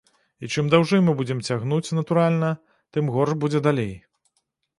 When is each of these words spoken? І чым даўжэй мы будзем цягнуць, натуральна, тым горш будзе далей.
І 0.45 0.47
чым 0.53 0.69
даўжэй 0.73 1.01
мы 1.09 1.13
будзем 1.19 1.43
цягнуць, 1.47 1.93
натуральна, 1.99 2.49
тым 2.95 3.13
горш 3.19 3.37
будзе 3.45 3.63
далей. 3.71 3.93